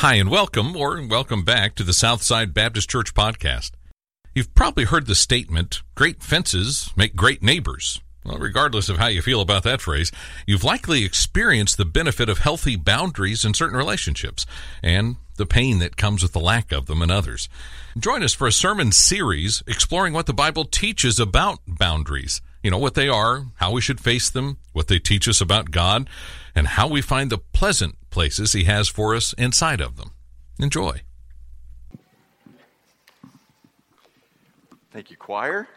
[0.00, 3.72] Hi, and welcome or welcome back to the Southside Baptist Church podcast.
[4.34, 8.00] You've probably heard the statement, great fences make great neighbors.
[8.24, 10.10] Well, regardless of how you feel about that phrase,
[10.46, 14.46] you've likely experienced the benefit of healthy boundaries in certain relationships
[14.82, 17.50] and the pain that comes with the lack of them in others.
[17.98, 22.40] Join us for a sermon series exploring what the Bible teaches about boundaries.
[22.62, 25.70] You know, what they are, how we should face them, what they teach us about
[25.70, 26.08] God,
[26.54, 30.12] and how we find the pleasant places He has for us inside of them.
[30.58, 31.02] Enjoy.
[34.92, 35.68] Thank you, choir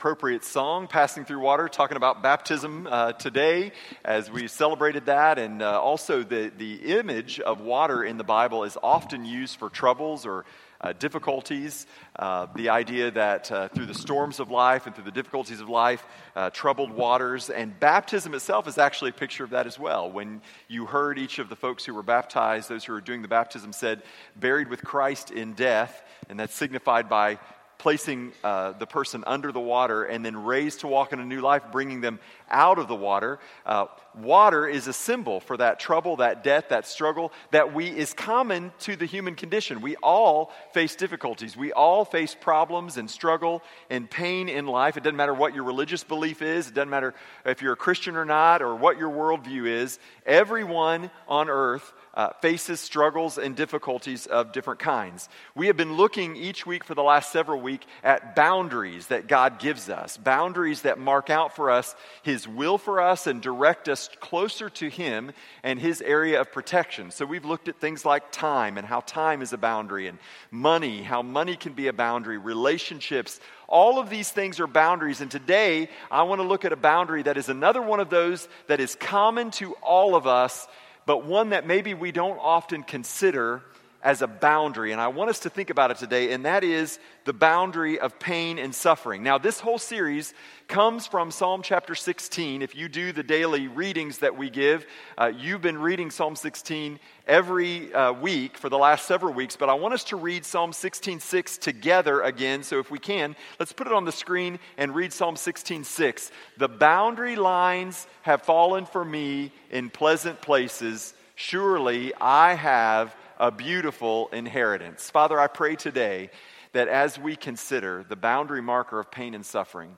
[0.00, 3.70] appropriate song, Passing Through Water, talking about baptism uh, today
[4.02, 5.38] as we celebrated that.
[5.38, 9.68] And uh, also, the, the image of water in the Bible is often used for
[9.68, 10.46] troubles or
[10.80, 11.86] uh, difficulties.
[12.18, 15.68] Uh, the idea that uh, through the storms of life and through the difficulties of
[15.68, 16.04] life,
[16.36, 17.50] uh, troubled waters.
[17.50, 20.10] And baptism itself is actually a picture of that as well.
[20.10, 23.28] When you heard each of the folks who were baptized, those who were doing the
[23.28, 24.02] baptism said,
[24.36, 27.38] buried with Christ in death, and that's signified by
[27.80, 31.40] placing uh, the person under the water and then raised to walk in a new
[31.40, 33.38] life, bringing them out of the water.
[33.64, 38.12] Uh, water is a symbol for that trouble, that death, that struggle that we is
[38.12, 39.80] common to the human condition.
[39.80, 41.56] We all face difficulties.
[41.56, 44.98] We all face problems and struggle and pain in life.
[44.98, 46.68] It doesn't matter what your religious belief is.
[46.68, 47.14] It doesn't matter
[47.46, 49.98] if you're a Christian or not or what your worldview is.
[50.26, 55.28] Everyone on earth uh, faces struggles and difficulties of different kinds.
[55.54, 59.58] We have been looking each week for the last several weeks at boundaries that God
[59.58, 64.10] gives us, boundaries that mark out for us His will for us and direct us
[64.20, 65.32] closer to Him
[65.62, 67.10] and His area of protection.
[67.10, 70.18] So we've looked at things like time and how time is a boundary, and
[70.50, 73.40] money, how money can be a boundary, relationships.
[73.68, 75.20] All of these things are boundaries.
[75.20, 78.48] And today, I want to look at a boundary that is another one of those
[78.66, 80.66] that is common to all of us
[81.10, 83.62] but one that maybe we don't often consider
[84.02, 84.92] as a boundary.
[84.92, 88.18] And I want us to think about it today, and that is the boundary of
[88.18, 89.22] pain and suffering.
[89.22, 90.32] Now, this whole series
[90.68, 92.62] comes from Psalm chapter 16.
[92.62, 94.86] If you do the daily readings that we give,
[95.18, 99.68] uh, you've been reading Psalm 16 every uh, week for the last several weeks, but
[99.68, 102.62] I want us to read Psalm 16:6 together again.
[102.62, 106.30] So if we can, let's put it on the screen and read Psalm 16:6.
[106.56, 111.14] The boundary lines have fallen for me in pleasant places.
[111.36, 115.08] Surely I have a beautiful inheritance.
[115.08, 116.28] Father, I pray today
[116.72, 119.96] that as we consider the boundary marker of pain and suffering,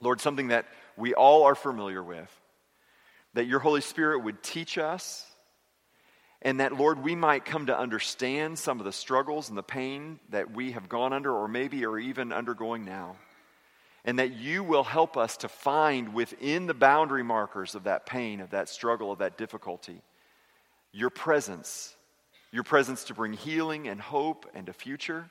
[0.00, 0.64] Lord, something that
[0.96, 2.30] we all are familiar with,
[3.34, 5.26] that your Holy Spirit would teach us,
[6.40, 10.18] and that, Lord, we might come to understand some of the struggles and the pain
[10.30, 13.16] that we have gone under, or maybe are even undergoing now.
[14.04, 18.40] And that you will help us to find within the boundary markers of that pain,
[18.40, 20.00] of that struggle, of that difficulty,
[20.90, 21.94] your presence
[22.52, 25.28] your presence to bring healing and hope and a future.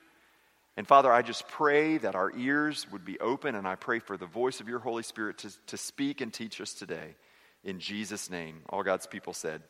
[0.76, 4.18] And Father, I just pray that our ears would be open, and I pray for
[4.18, 7.16] the voice of your Holy Spirit to, to speak and teach us today.
[7.64, 9.62] In Jesus' name, all God's people said,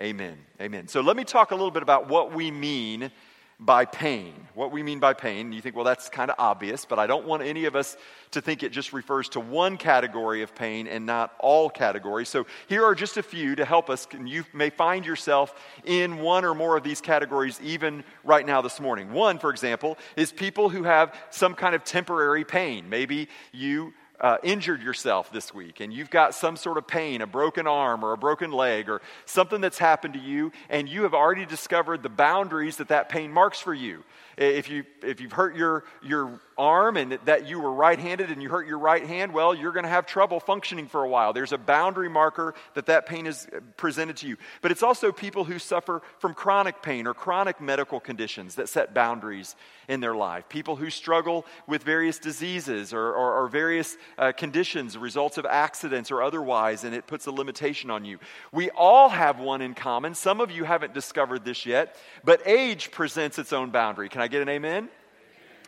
[0.00, 0.36] Amen.
[0.60, 0.88] Amen.
[0.88, 3.10] So let me talk a little bit about what we mean
[3.58, 4.34] by pain.
[4.54, 7.26] What we mean by pain, you think, well, that's kind of obvious, but I don't
[7.26, 7.96] want any of us
[8.32, 12.28] to think it just refers to one category of pain and not all categories.
[12.28, 14.06] So here are just a few to help us.
[14.12, 18.60] And you may find yourself in one or more of these categories even right now
[18.60, 19.12] this morning.
[19.12, 22.90] One, for example, is people who have some kind of temporary pain.
[22.90, 27.26] Maybe you uh, injured yourself this week and you've got some sort of pain, a
[27.26, 31.14] broken arm or a broken leg or something that's happened to you, and you have
[31.14, 34.04] already discovered the boundaries that that pain marks for you.
[34.36, 38.42] If, you, if you've hurt your, your arm and that you were right handed and
[38.42, 41.32] you hurt your right hand, well, you're going to have trouble functioning for a while.
[41.32, 43.46] There's a boundary marker that that pain is
[43.76, 44.36] presented to you.
[44.60, 48.92] But it's also people who suffer from chronic pain or chronic medical conditions that set
[48.92, 49.56] boundaries
[49.88, 50.48] in their life.
[50.48, 56.10] People who struggle with various diseases or, or, or various uh, conditions, results of accidents
[56.10, 58.18] or otherwise, and it puts a limitation on you.
[58.52, 60.14] We all have one in common.
[60.14, 64.08] Some of you haven't discovered this yet, but age presents its own boundary.
[64.08, 64.88] Can I get an amen?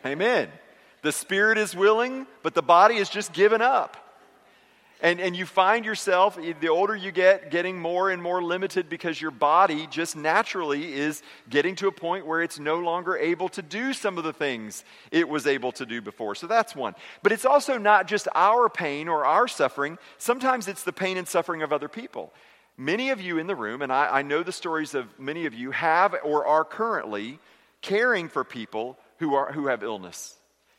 [0.04, 0.48] Amen.
[1.02, 3.96] The spirit is willing, but the body is just given up.
[5.00, 9.20] And, and you find yourself, the older you get, getting more and more limited because
[9.20, 13.62] your body just naturally is getting to a point where it's no longer able to
[13.62, 16.34] do some of the things it was able to do before.
[16.34, 16.96] So that's one.
[17.22, 21.28] But it's also not just our pain or our suffering, sometimes it's the pain and
[21.28, 22.32] suffering of other people.
[22.76, 25.54] Many of you in the room, and I, I know the stories of many of
[25.54, 27.38] you, have or are currently
[27.82, 30.38] caring for people who, are, who have illness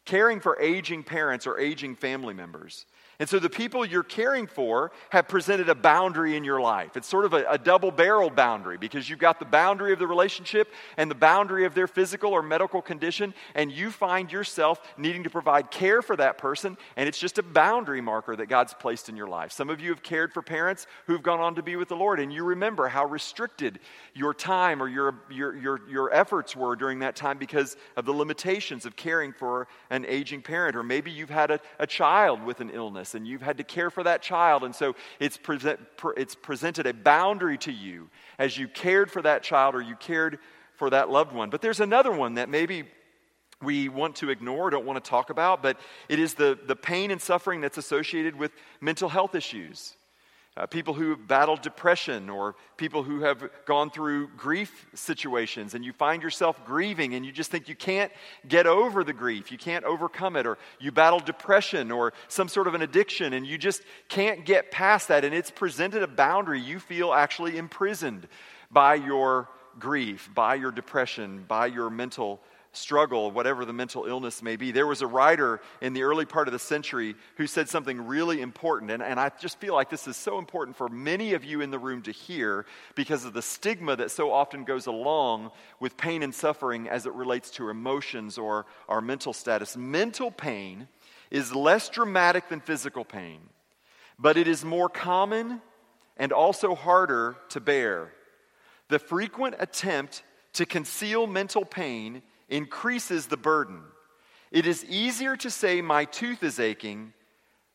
[0.10, 2.88] caring for aging parents or aging family members.
[3.20, 6.96] And so the people you're caring for have presented a boundary in your life.
[6.96, 10.08] It's sort of a, a double barrel boundary because you've got the boundary of the
[10.08, 15.24] relationship and the boundary of their physical or medical condition, and you find yourself needing
[15.24, 19.10] to provide care for that person, and it's just a boundary marker that God's placed
[19.10, 19.52] in your life.
[19.52, 22.22] Some of you have cared for parents who've gone on to be with the Lord,
[22.22, 23.80] and you remember how restricted
[24.14, 28.14] your time or your, your, your, your efforts were during that time because of the
[28.14, 30.78] limitations of caring for an aging parent.
[30.78, 33.90] Or maybe you've had a, a child with an illness and you've had to care
[33.90, 34.64] for that child.
[34.64, 35.80] And so it's, present,
[36.18, 40.40] it's presented a boundary to you as you cared for that child or you cared
[40.76, 41.50] for that loved one.
[41.50, 42.86] But there's another one that maybe
[43.62, 45.78] we want to ignore, don't want to talk about, but
[46.08, 49.96] it is the, the pain and suffering that's associated with mental health issues
[50.60, 55.94] uh, people who battle depression or people who have gone through grief situations and you
[55.94, 58.12] find yourself grieving and you just think you can't
[58.46, 62.68] get over the grief, you can't overcome it, or you battle depression or some sort
[62.68, 66.60] of an addiction and you just can't get past that and it's presented a boundary.
[66.60, 68.28] You feel actually imprisoned
[68.70, 69.48] by your
[69.80, 74.72] grief, by your depression, by your mental struggle, whatever the mental illness may be.
[74.72, 78.42] There was a writer in the early part of the century who said something really
[78.42, 81.62] important, and, and I just feel like this is so important for many of you
[81.62, 85.98] in the room to hear because of the stigma that so often goes along with
[85.98, 89.76] pain and suffering as it relates to emotions or our mental status.
[89.76, 90.88] Mental pain
[91.32, 93.40] is less dramatic than physical pain,
[94.20, 95.62] but it is more common
[96.18, 98.12] and also harder to bear.
[98.90, 100.24] The frequent attempt
[100.54, 103.82] to conceal mental pain increases the burden.
[104.52, 107.14] It is easier to say, My tooth is aching,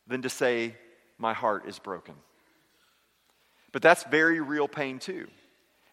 [0.07, 0.75] than to say,
[1.17, 2.15] My heart is broken.
[3.71, 5.27] But that's very real pain, too.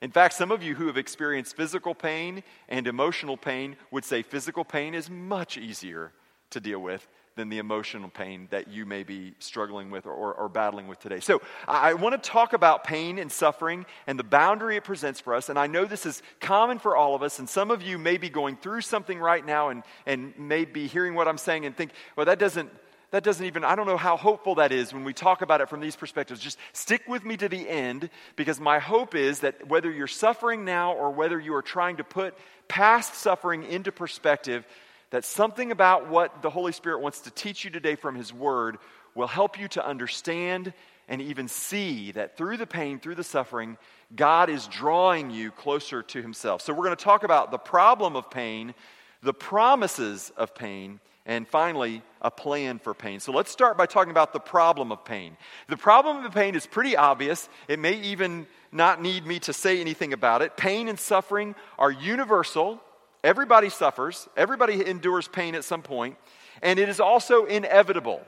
[0.00, 4.23] In fact, some of you who have experienced physical pain and emotional pain would say
[4.23, 6.12] physical pain is much easier
[6.50, 10.34] to deal with than the emotional pain that you may be struggling with or, or,
[10.34, 11.20] or battling with today.
[11.20, 15.20] So, I, I want to talk about pain and suffering and the boundary it presents
[15.20, 15.49] for us.
[15.49, 17.38] And I know this is common for all of us.
[17.38, 20.87] And some of you may be going through something right now and, and may be
[20.87, 22.70] hearing what I'm saying and think, well, that doesn't.
[23.12, 25.69] That doesn't even, I don't know how hopeful that is when we talk about it
[25.69, 26.40] from these perspectives.
[26.40, 30.64] Just stick with me to the end because my hope is that whether you're suffering
[30.64, 32.35] now or whether you are trying to put
[32.69, 34.67] past suffering into perspective,
[35.12, 38.79] that something about what the Holy Spirit wants to teach you today from His Word
[39.14, 40.73] will help you to understand
[41.06, 43.76] and even see that through the pain, through the suffering,
[44.17, 46.62] God is drawing you closer to Himself.
[46.62, 48.75] So, we're going to talk about the problem of pain,
[49.23, 53.20] the promises of pain, and finally, a plan for pain.
[53.20, 55.37] So, let's start by talking about the problem of pain.
[55.69, 57.50] The problem of pain is pretty obvious.
[57.69, 60.56] It may even not need me to say anything about it.
[60.56, 62.81] Pain and suffering are universal
[63.25, 66.17] Everybody suffers, everybody endures pain at some point,
[66.61, 68.21] and it is also inevitable.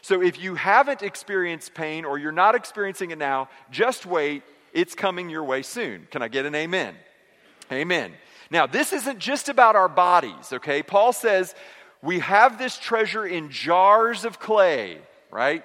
[0.00, 4.42] So if you haven't experienced pain or you're not experiencing it now, just wait.
[4.72, 6.06] It's coming your way soon.
[6.10, 6.94] Can I get an amen?
[7.72, 8.12] Amen.
[8.50, 10.82] Now, this isn't just about our bodies, okay?
[10.82, 11.54] Paul says
[12.02, 14.98] we have this treasure in jars of clay,
[15.30, 15.64] right?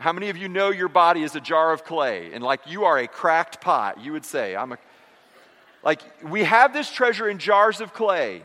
[0.00, 2.32] How many of you know your body is a jar of clay?
[2.32, 4.78] And like you are a cracked pot, you would say, I'm a
[5.84, 8.42] like, we have this treasure in jars of clay.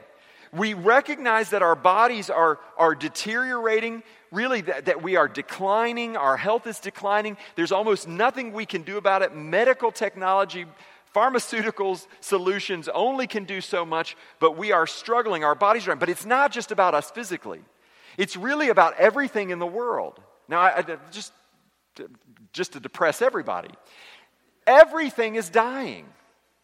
[0.51, 6.37] We recognize that our bodies are, are deteriorating, really, that, that we are declining, our
[6.37, 7.37] health is declining.
[7.55, 9.35] There's almost nothing we can do about it.
[9.35, 10.65] Medical technology,
[11.15, 15.43] pharmaceuticals, solutions only can do so much, but we are struggling.
[15.43, 17.61] Our bodies are, but it's not just about us physically,
[18.17, 20.19] it's really about everything in the world.
[20.49, 21.31] Now, I, I, just,
[22.51, 23.69] just to depress everybody,
[24.65, 26.07] everything is dying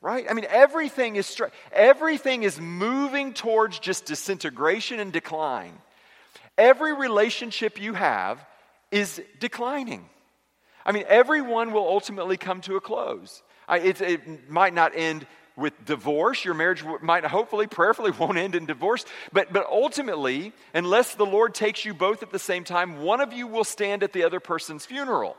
[0.02, 0.25] right?
[0.30, 5.74] I mean, everything is everything is moving towards just disintegration and decline.
[6.58, 8.46] Every relationship you have
[8.92, 10.08] is declining.
[10.86, 13.42] I mean, everyone will ultimately come to a close.
[13.68, 15.25] I, it, it might not end
[15.56, 16.46] with divorce.
[16.46, 19.06] Your marriage might hopefully, prayerfully, won't end in divorce.
[19.34, 23.34] But, but ultimately, unless the Lord takes you both at the same time, one of
[23.34, 25.36] you will stand at the other person's funeral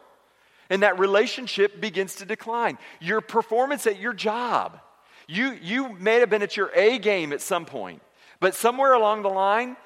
[0.70, 2.78] and that relationship begins to decline.
[3.00, 4.80] Your performance at your job,
[5.26, 8.02] you, you may have been at your A game at some point,
[8.40, 9.76] but somewhere along the line,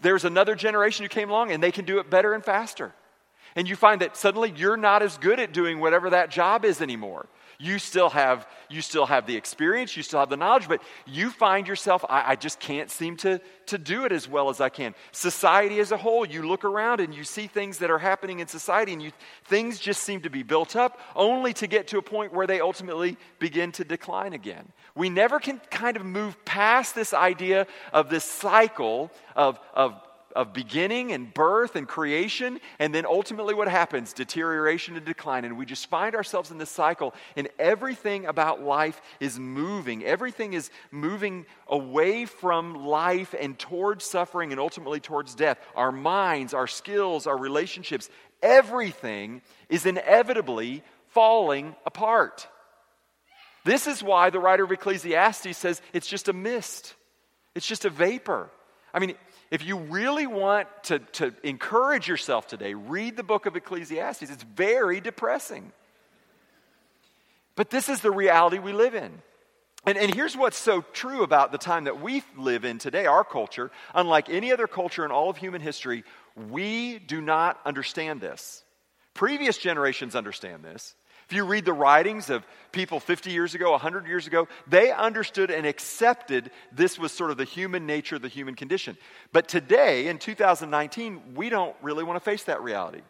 [0.00, 2.92] there's another generation who came along and they can do it better and faster.
[3.56, 6.80] And you find that suddenly you're not as good at doing whatever that job is
[6.80, 7.28] anymore.
[7.60, 11.28] You still have, you still have the experience, you still have the knowledge, but you
[11.30, 14.68] find yourself, I, I just can't seem to, to do it as well as I
[14.68, 14.94] can.
[15.10, 18.46] Society as a whole, you look around and you see things that are happening in
[18.46, 19.10] society, and you,
[19.46, 22.60] things just seem to be built up only to get to a point where they
[22.60, 24.70] ultimately begin to decline again.
[24.94, 30.00] We never can kind of move past this idea of this cycle of, of
[30.36, 34.12] of beginning and birth and creation, and then ultimately what happens?
[34.12, 35.44] Deterioration and decline.
[35.44, 40.04] And we just find ourselves in this cycle, and everything about life is moving.
[40.04, 45.58] Everything is moving away from life and towards suffering and ultimately towards death.
[45.74, 48.10] Our minds, our skills, our relationships,
[48.42, 52.46] everything is inevitably falling apart.
[53.64, 56.94] This is why the writer of Ecclesiastes says it's just a mist,
[57.54, 58.50] it's just a vapor.
[58.94, 59.14] I mean,
[59.50, 64.30] if you really want to, to encourage yourself today, read the book of Ecclesiastes.
[64.30, 65.72] It's very depressing.
[67.54, 69.10] But this is the reality we live in.
[69.86, 73.24] And, and here's what's so true about the time that we live in today, our
[73.24, 73.70] culture.
[73.94, 76.04] Unlike any other culture in all of human history,
[76.36, 78.62] we do not understand this.
[79.14, 80.94] Previous generations understand this.
[81.28, 85.50] If you read the writings of people 50 years ago, 100 years ago, they understood
[85.50, 88.96] and accepted this was sort of the human nature, the human condition.
[89.30, 93.02] But today, in 2019, we don't really want to face that reality.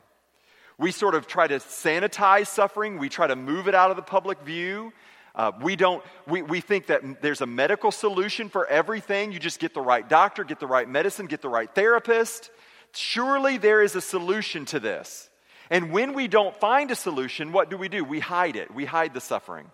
[0.79, 4.03] We sort of try to sanitize suffering, we try to move it out of the
[4.03, 4.93] public view.
[5.37, 9.61] Uh, we don't we, we think that there's a medical solution for everything you just
[9.61, 12.51] get the right doctor get the right medicine get the right therapist
[12.93, 15.28] surely there is a solution to this
[15.71, 18.05] and when we don't find a solution, what do we do?
[18.05, 18.73] We hide it.
[18.73, 19.71] We hide the suffering.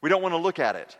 [0.00, 0.96] We don't want to look at it.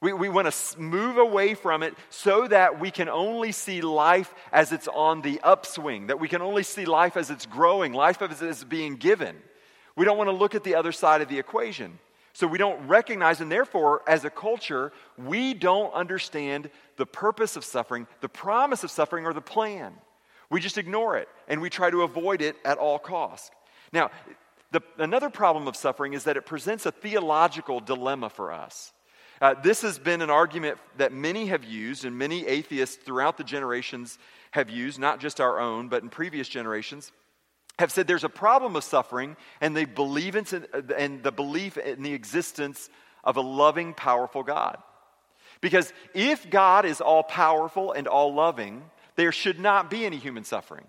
[0.00, 4.34] We, we want to move away from it so that we can only see life
[4.52, 8.20] as it's on the upswing, that we can only see life as it's growing, life
[8.20, 9.36] as it's being given.
[9.94, 12.00] We don't want to look at the other side of the equation.
[12.32, 17.64] So we don't recognize, and therefore, as a culture, we don't understand the purpose of
[17.64, 19.92] suffering, the promise of suffering, or the plan.
[20.52, 23.50] We just ignore it and we try to avoid it at all costs.
[23.90, 24.10] Now,
[24.70, 28.92] the, another problem of suffering is that it presents a theological dilemma for us.
[29.40, 33.44] Uh, this has been an argument that many have used, and many atheists throughout the
[33.44, 34.18] generations
[34.50, 37.12] have used, not just our own, but in previous generations,
[37.78, 40.46] have said there's a problem of suffering, and they believe in,
[40.96, 42.90] and the belief in the existence
[43.24, 44.76] of a loving, powerful God.
[45.62, 48.82] Because if God is all powerful and all loving,
[49.16, 50.86] there should not be any human suffering.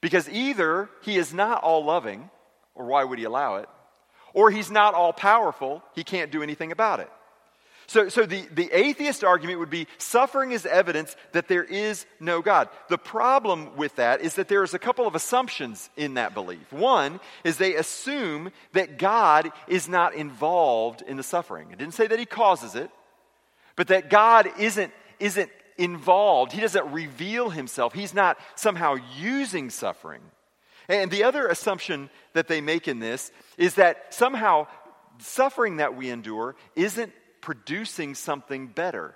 [0.00, 2.30] Because either he is not all loving,
[2.74, 3.68] or why would he allow it?
[4.32, 7.10] Or he's not all powerful, he can't do anything about it.
[7.88, 12.42] So, so the, the atheist argument would be suffering is evidence that there is no
[12.42, 12.68] God.
[12.90, 16.70] The problem with that is that there is a couple of assumptions in that belief.
[16.70, 21.70] One is they assume that God is not involved in the suffering.
[21.70, 22.90] It didn't say that he causes it,
[23.74, 26.52] but that God isn't, isn't involved.
[26.52, 27.94] He doesn't reveal himself.
[27.94, 30.20] He's not somehow using suffering.
[30.88, 34.66] And the other assumption that they make in this is that somehow
[35.18, 39.14] suffering that we endure isn't producing something better.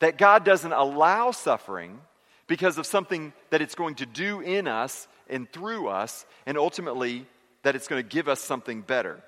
[0.00, 2.00] That God doesn't allow suffering
[2.46, 7.26] because of something that it's going to do in us and through us, and ultimately
[7.62, 9.22] that it's going to give us something better.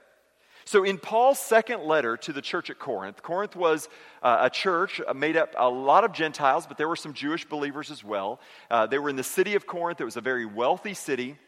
[0.69, 3.89] So, in Paul's second letter to the church at Corinth, Corinth was
[4.23, 7.91] uh, a church made up a lot of Gentiles, but there were some Jewish believers
[7.91, 8.39] as well.
[8.71, 11.39] Uh, they were in the city of Corinth, it was a very wealthy city.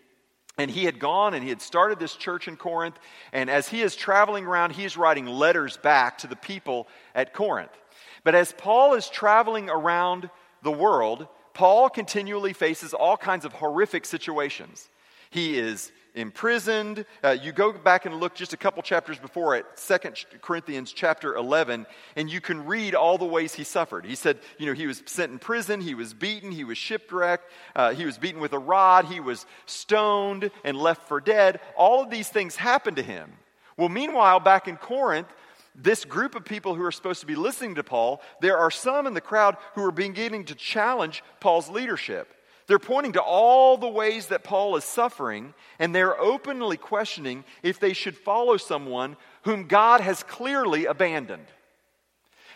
[0.56, 2.98] And he had gone and he had started this church in Corinth.
[3.30, 7.34] And as he is traveling around, he is writing letters back to the people at
[7.34, 7.76] Corinth.
[8.24, 10.30] But as Paul is traveling around
[10.62, 14.88] the world, Paul continually faces all kinds of horrific situations.
[15.28, 17.04] He is imprisoned.
[17.22, 21.34] Uh, you go back and look just a couple chapters before it, Second Corinthians chapter
[21.34, 21.86] 11,
[22.16, 24.04] and you can read all the ways he suffered.
[24.04, 27.50] He said, you know, he was sent in prison, he was beaten, he was shipwrecked,
[27.74, 31.60] uh, he was beaten with a rod, he was stoned and left for dead.
[31.76, 33.32] All of these things happened to him.
[33.76, 35.28] Well, meanwhile, back in Corinth,
[35.74, 39.06] this group of people who are supposed to be listening to Paul, there are some
[39.06, 42.28] in the crowd who are beginning to challenge Paul's leadership.
[42.70, 47.80] They're pointing to all the ways that Paul is suffering, and they're openly questioning if
[47.80, 51.46] they should follow someone whom God has clearly abandoned.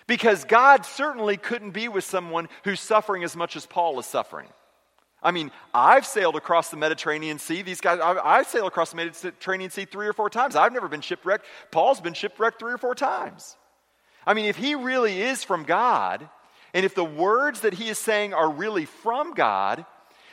[0.07, 4.47] Because God certainly couldn't be with someone who's suffering as much as Paul is suffering.
[5.21, 7.63] I mean, I've sailed across the Mediterranean Sea.
[7.63, 10.55] These guys, I, I sailed across the Mediterranean Sea three or four times.
[10.55, 11.45] I've never been shipwrecked.
[11.73, 13.57] Paul's been shipwrecked three or four times.
[14.25, 16.29] I mean, if he really is from God,
[16.73, 19.85] and if the words that he is saying are really from God,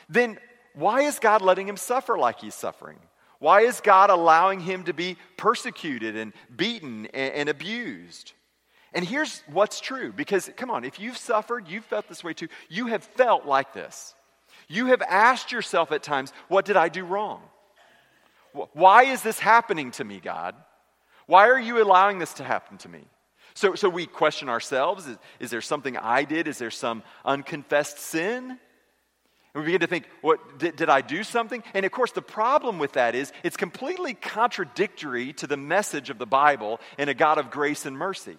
[0.08, 0.38] then
[0.74, 2.98] why is God letting him suffer like he's suffering?
[3.38, 8.32] Why is God allowing him to be persecuted and beaten and, and abused?
[8.94, 12.48] And here's what's true because, come on, if you've suffered, you've felt this way too,
[12.68, 14.14] you have felt like this.
[14.68, 17.42] You have asked yourself at times, What did I do wrong?
[18.74, 20.54] Why is this happening to me, God?
[21.26, 23.06] Why are you allowing this to happen to me?
[23.54, 26.48] So, so we question ourselves is, is there something I did?
[26.48, 28.58] Is there some unconfessed sin?
[29.54, 31.62] And we begin to think, what, did, did, I do something?
[31.74, 36.18] And of course, the problem with that is it's completely contradictory to the message of
[36.18, 38.36] the Bible and a God of grace and mercy.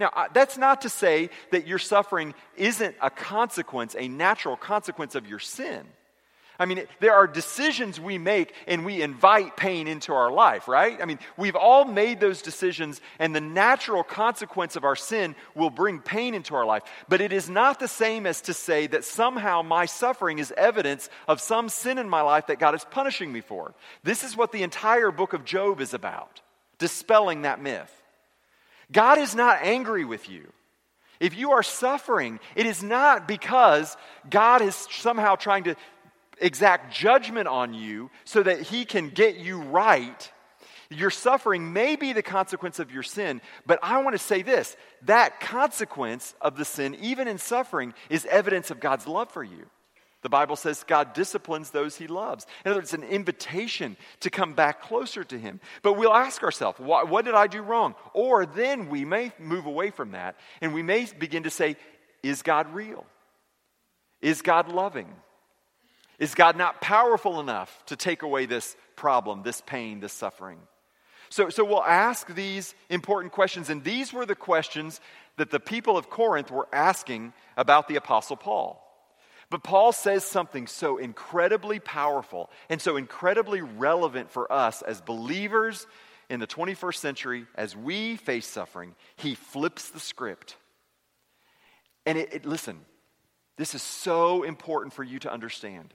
[0.00, 5.26] Now, that's not to say that your suffering isn't a consequence, a natural consequence of
[5.26, 5.86] your sin.
[6.58, 11.00] I mean, there are decisions we make and we invite pain into our life, right?
[11.00, 15.70] I mean, we've all made those decisions, and the natural consequence of our sin will
[15.70, 16.82] bring pain into our life.
[17.08, 21.10] But it is not the same as to say that somehow my suffering is evidence
[21.28, 23.74] of some sin in my life that God is punishing me for.
[24.02, 26.40] This is what the entire book of Job is about,
[26.78, 27.92] dispelling that myth.
[28.90, 30.52] God is not angry with you.
[31.18, 33.96] If you are suffering, it is not because
[34.28, 35.74] God is somehow trying to
[36.38, 40.30] exact judgment on you so that he can get you right.
[40.90, 44.76] Your suffering may be the consequence of your sin, but I want to say this
[45.02, 49.66] that consequence of the sin, even in suffering, is evidence of God's love for you.
[50.22, 52.46] The Bible says God disciplines those he loves.
[52.64, 55.60] In other words, it's an invitation to come back closer to him.
[55.82, 57.94] But we'll ask ourselves, what, what did I do wrong?
[58.12, 61.76] Or then we may move away from that and we may begin to say,
[62.24, 63.06] is God real?
[64.20, 65.14] Is God loving?
[66.18, 70.58] Is God not powerful enough to take away this problem, this pain, this suffering?
[71.28, 75.00] So, so we'll ask these important questions, and these were the questions
[75.36, 78.82] that the people of Corinth were asking about the Apostle Paul.
[79.50, 85.86] But Paul says something so incredibly powerful and so incredibly relevant for us as believers
[86.28, 88.94] in the 21st century as we face suffering.
[89.16, 90.56] He flips the script.
[92.04, 92.80] And it, it, listen,
[93.56, 95.94] this is so important for you to understand.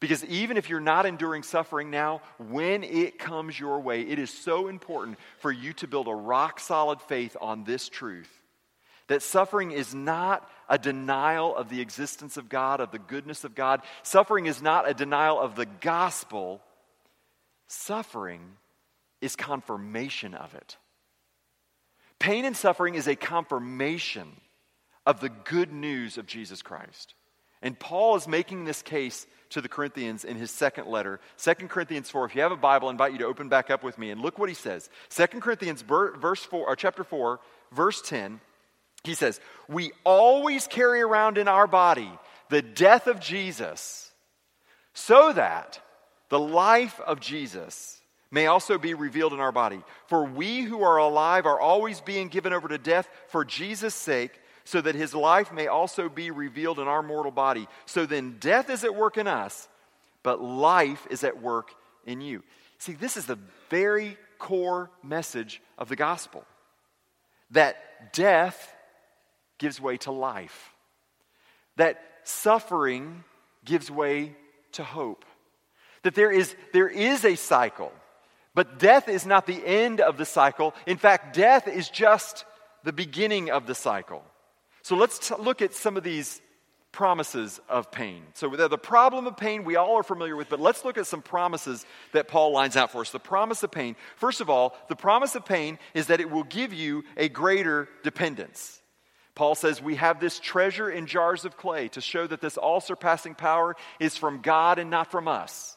[0.00, 4.30] Because even if you're not enduring suffering now, when it comes your way, it is
[4.30, 8.30] so important for you to build a rock solid faith on this truth
[9.10, 13.56] that suffering is not a denial of the existence of God, of the goodness of
[13.56, 13.82] God.
[14.04, 16.60] Suffering is not a denial of the gospel.
[17.66, 18.40] Suffering
[19.20, 20.76] is confirmation of it.
[22.20, 24.30] Pain and suffering is a confirmation
[25.04, 27.14] of the good news of Jesus Christ.
[27.62, 31.20] And Paul is making this case to the Corinthians in his second letter.
[31.38, 32.26] 2 Corinthians 4.
[32.26, 34.20] If you have a Bible, I invite you to open back up with me and
[34.20, 34.88] look what he says.
[35.10, 37.40] 2 Corinthians verse 4, or chapter 4,
[37.72, 38.40] verse 10.
[39.04, 42.10] He says, We always carry around in our body
[42.48, 44.10] the death of Jesus,
[44.92, 45.80] so that
[46.28, 49.82] the life of Jesus may also be revealed in our body.
[50.06, 54.40] For we who are alive are always being given over to death for Jesus' sake
[54.70, 57.66] so that his life may also be revealed in our mortal body.
[57.86, 59.68] So then death is at work in us,
[60.22, 61.72] but life is at work
[62.06, 62.44] in you.
[62.78, 66.44] See, this is the very core message of the gospel
[67.50, 68.72] that death
[69.58, 70.72] gives way to life,
[71.74, 73.24] that suffering
[73.64, 74.36] gives way
[74.72, 75.24] to hope,
[76.02, 77.92] that there is, there is a cycle.
[78.54, 80.74] But death is not the end of the cycle.
[80.86, 82.44] In fact, death is just
[82.84, 84.24] the beginning of the cycle.
[84.82, 86.40] So let's t- look at some of these
[86.92, 88.22] promises of pain.
[88.34, 91.22] So the problem of pain we all are familiar with, but let's look at some
[91.22, 93.10] promises that Paul lines out for us.
[93.10, 93.94] The promise of pain.
[94.16, 97.88] First of all, the promise of pain is that it will give you a greater
[98.02, 98.82] dependence.
[99.36, 102.80] Paul says we have this treasure in jars of clay to show that this all
[102.80, 105.76] surpassing power is from God and not from us.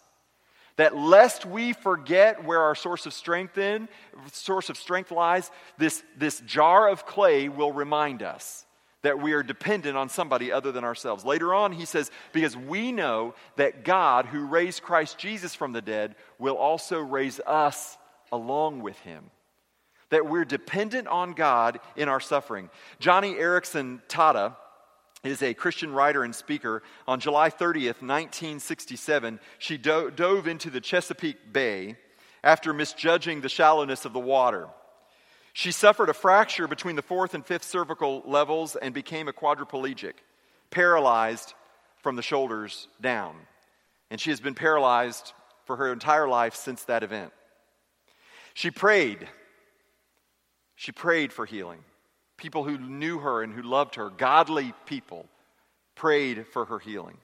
[0.78, 3.88] That lest we forget where our source of strength in,
[4.32, 8.66] source of strength lies, this, this jar of clay will remind us
[9.04, 11.24] that we are dependent on somebody other than ourselves.
[11.24, 15.82] Later on, he says, Because we know that God, who raised Christ Jesus from the
[15.82, 17.98] dead, will also raise us
[18.32, 19.30] along with him.
[20.10, 22.70] That we're dependent on God in our suffering.
[23.00, 24.56] Joni Eareckson Tada
[25.24, 26.84] is a Christian writer and speaker.
[27.08, 31.98] On July 30th, 1967, she do- dove into the Chesapeake Bay
[32.44, 34.70] after misjudging the shallowness of the water.
[35.54, 40.14] She suffered a fracture between the fourth and fifth cervical levels and became a quadriplegic,
[40.72, 41.54] paralyzed
[42.02, 43.36] from the shoulders down.
[44.10, 45.32] And she has been paralyzed
[45.66, 47.32] for her entire life since that event.
[48.56, 49.28] She prayed.
[50.76, 51.84] She prayed for healing.
[52.38, 55.28] People who knew her and who loved her, godly people,
[55.96, 57.18] prayed for her healing.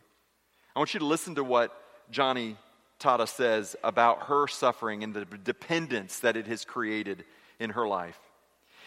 [0.76, 1.76] I want you to listen to what
[2.12, 2.58] Joni
[3.00, 7.26] Tada says about her suffering and the dependence that it has created
[7.60, 8.20] in her life.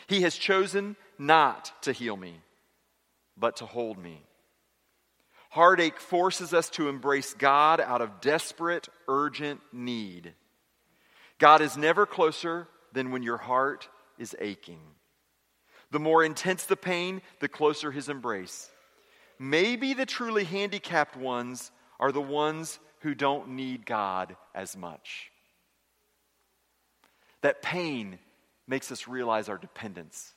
[0.06, 2.40] He has chosen not to heal me,
[3.36, 4.22] but to hold me.
[5.50, 10.32] Heartache forces us to embrace God out of desperate, urgent need.
[11.38, 14.80] God is never closer than when your heart is aching.
[15.90, 18.70] The more intense the pain, the closer his embrace.
[19.38, 25.30] Maybe the truly handicapped ones are the ones who don't need God as much.
[27.42, 28.18] That pain
[28.66, 30.34] makes us realize our dependence.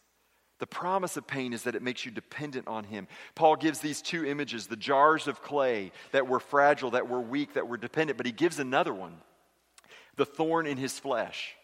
[0.60, 3.08] The promise of pain is that it makes you dependent on Him.
[3.36, 7.54] Paul gives these two images the jars of clay that were fragile, that were weak,
[7.54, 9.18] that were dependent, but he gives another one
[10.16, 11.56] the thorn in his flesh.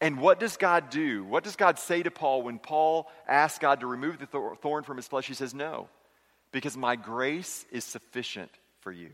[0.00, 1.24] And what does God do?
[1.24, 4.96] What does God say to Paul when Paul asks God to remove the thorn from
[4.96, 5.26] his flesh?
[5.26, 5.88] He says, No,
[6.52, 9.10] because my grace is sufficient for you.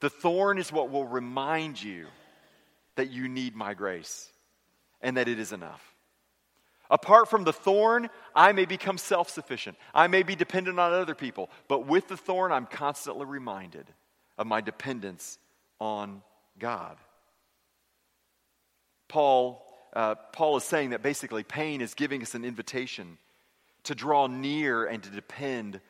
[0.00, 2.06] The thorn is what will remind you
[2.96, 4.30] that you need my grace
[5.00, 5.94] and that it is enough.
[6.90, 9.76] Apart from the thorn, I may become self sufficient.
[9.94, 11.50] I may be dependent on other people.
[11.68, 13.86] But with the thorn, I'm constantly reminded
[14.38, 15.38] of my dependence
[15.80, 16.22] on
[16.58, 16.96] God.
[19.08, 23.18] Paul, uh, Paul is saying that basically pain is giving us an invitation
[23.84, 25.80] to draw near and to depend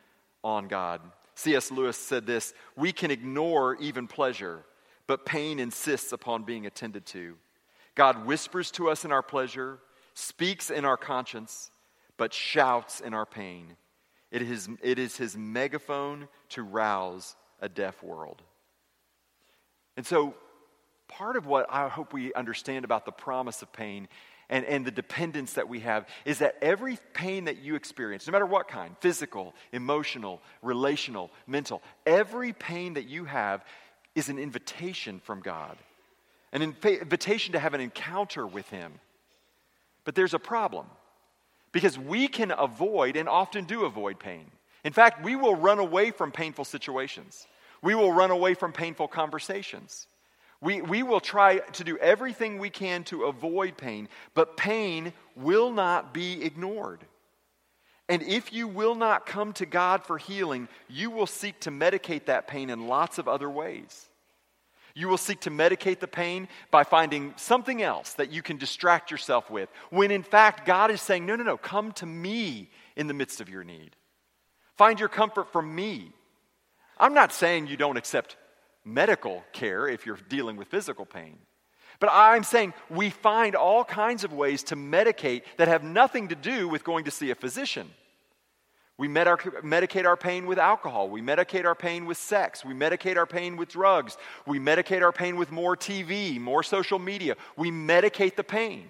[0.42, 1.00] on God.
[1.34, 1.70] C.S.
[1.70, 4.64] Lewis said this We can ignore even pleasure,
[5.06, 7.36] but pain insists upon being attended to.
[7.98, 9.80] God whispers to us in our pleasure
[10.14, 11.68] speaks in our conscience,
[12.16, 13.76] but shouts in our pain.
[14.30, 18.40] It is, it is his megaphone to rouse a deaf world.
[19.96, 20.36] And so,
[21.08, 24.06] part of what I hope we understand about the promise of pain
[24.48, 28.32] and, and the dependence that we have is that every pain that you experience, no
[28.32, 33.64] matter what kind physical, emotional, relational, mental every pain that you have
[34.14, 35.76] is an invitation from God,
[36.52, 38.94] an invitation to have an encounter with Him.
[40.04, 40.86] But there's a problem
[41.72, 44.50] because we can avoid and often do avoid pain.
[44.84, 47.46] In fact, we will run away from painful situations,
[47.82, 50.06] we will run away from painful conversations.
[50.60, 55.70] We, we will try to do everything we can to avoid pain, but pain will
[55.70, 57.04] not be ignored.
[58.08, 62.24] And if you will not come to God for healing, you will seek to medicate
[62.24, 64.07] that pain in lots of other ways.
[64.98, 69.12] You will seek to medicate the pain by finding something else that you can distract
[69.12, 73.06] yourself with, when in fact, God is saying, No, no, no, come to me in
[73.06, 73.94] the midst of your need.
[74.74, 76.10] Find your comfort from me.
[76.98, 78.36] I'm not saying you don't accept
[78.84, 81.38] medical care if you're dealing with physical pain.
[82.00, 86.34] But I'm saying we find all kinds of ways to medicate that have nothing to
[86.34, 87.88] do with going to see a physician.
[88.98, 91.08] We medicate our pain with alcohol.
[91.08, 92.64] We medicate our pain with sex.
[92.64, 94.16] We medicate our pain with drugs.
[94.44, 97.36] We medicate our pain with more TV, more social media.
[97.56, 98.88] We medicate the pain.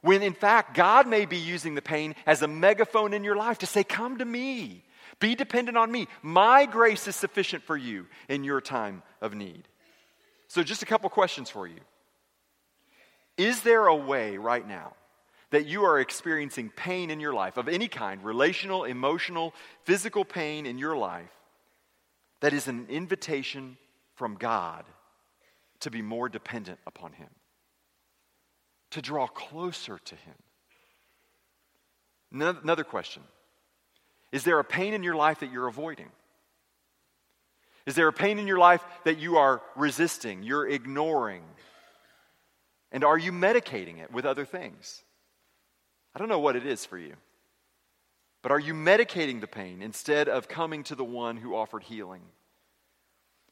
[0.00, 3.58] When in fact, God may be using the pain as a megaphone in your life
[3.58, 4.84] to say, Come to me.
[5.20, 6.08] Be dependent on me.
[6.22, 9.66] My grace is sufficient for you in your time of need.
[10.48, 11.80] So, just a couple questions for you.
[13.36, 14.94] Is there a way right now
[15.50, 20.66] that you are experiencing pain in your life of any kind relational, emotional, physical pain
[20.66, 21.30] in your life
[22.40, 23.76] that is an invitation
[24.14, 24.84] from God
[25.80, 27.28] to be more dependent upon Him,
[28.90, 30.34] to draw closer to Him.
[32.62, 33.22] Another question
[34.32, 36.10] Is there a pain in your life that you're avoiding?
[37.86, 41.42] Is there a pain in your life that you are resisting, you're ignoring?
[42.92, 45.02] And are you medicating it with other things?
[46.18, 47.14] I don't know what it is for you.
[48.42, 52.22] But are you medicating the pain instead of coming to the one who offered healing?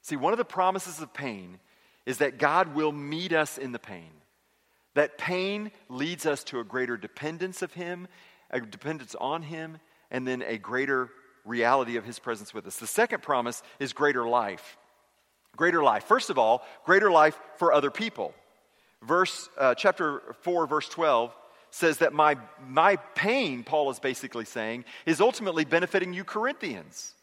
[0.02, 1.60] See, one of the promises of pain
[2.06, 4.10] is that God will meet us in the pain.
[4.94, 8.08] That pain leads us to a greater dependence of Him,
[8.50, 9.78] a dependence on Him,
[10.10, 11.08] and then a greater
[11.44, 12.78] reality of His presence with us.
[12.78, 14.76] The second promise is greater life.
[15.54, 16.02] Greater life.
[16.02, 18.34] First of all, greater life for other people.
[19.04, 21.32] Verse, uh, chapter 4, verse 12
[21.70, 27.14] says that my, my pain, Paul is basically saying, is ultimately benefiting you, Corinthians.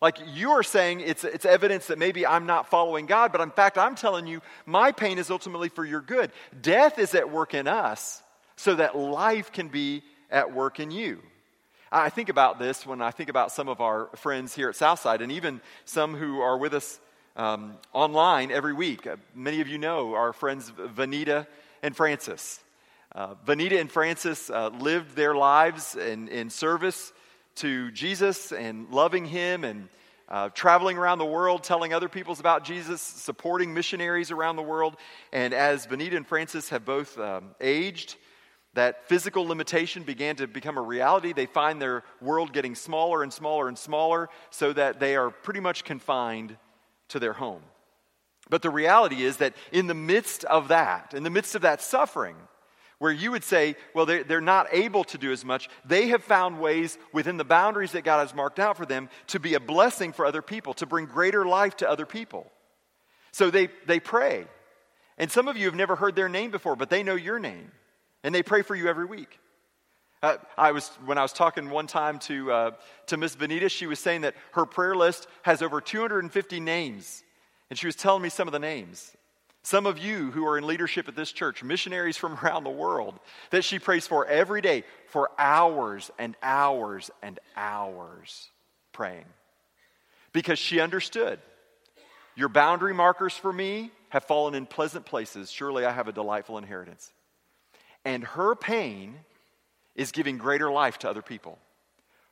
[0.00, 3.50] Like you are saying it's, it's evidence that maybe I'm not following God, but in
[3.50, 6.32] fact, I'm telling you my pain is ultimately for your good.
[6.60, 8.22] Death is at work in us
[8.56, 11.20] so that life can be at work in you.
[11.92, 15.22] I think about this when I think about some of our friends here at Southside
[15.22, 17.00] and even some who are with us
[17.36, 19.06] um, online every week.
[19.06, 21.46] Uh, many of you know our friends Vanita
[21.82, 22.60] and Francis.
[23.14, 27.12] Uh, and Francis uh, lived their lives in, in service
[27.56, 29.88] to Jesus and loving Him and
[30.28, 34.96] uh, traveling around the world, telling other people about Jesus, supporting missionaries around the world.
[35.32, 38.14] And as Vanita and Francis have both um, aged,
[38.74, 41.32] that physical limitation began to become a reality.
[41.32, 45.60] They find their world getting smaller and smaller and smaller so that they are pretty
[45.60, 46.56] much confined
[47.08, 47.62] to their home.
[48.48, 51.82] But the reality is that in the midst of that, in the midst of that
[51.82, 52.36] suffering,
[53.00, 55.70] where you would say, well, they're, they're not able to do as much.
[55.86, 59.40] They have found ways within the boundaries that God has marked out for them to
[59.40, 62.52] be a blessing for other people, to bring greater life to other people.
[63.32, 64.44] So they, they pray.
[65.16, 67.72] And some of you have never heard their name before, but they know your name.
[68.22, 69.40] And they pray for you every week.
[70.22, 72.70] Uh, I was when I was talking one time to uh,
[73.06, 77.24] to Miss Benita, she was saying that her prayer list has over 250 names,
[77.70, 79.16] and she was telling me some of the names.
[79.62, 83.18] Some of you who are in leadership at this church, missionaries from around the world,
[83.50, 88.50] that she prays for every day for hours and hours and hours
[88.92, 89.26] praying.
[90.32, 91.40] Because she understood
[92.36, 95.50] your boundary markers for me have fallen in pleasant places.
[95.50, 97.12] Surely I have a delightful inheritance.
[98.04, 99.16] And her pain
[99.94, 101.58] is giving greater life to other people.